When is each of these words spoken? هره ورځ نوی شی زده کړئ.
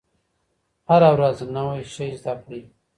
هره 0.89 1.09
ورځ 1.15 1.37
نوی 1.55 1.81
شی 1.93 2.09
زده 2.21 2.33
کړئ. 2.43 2.61